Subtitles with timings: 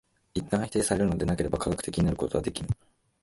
[0.33, 2.69] 一旦否定されるのでなければ科学的になることはできぬ。